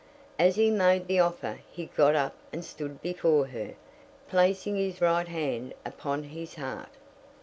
[0.39, 3.75] As he made the offer he got up and stood before her,
[4.27, 6.89] placing his right hand upon his heart.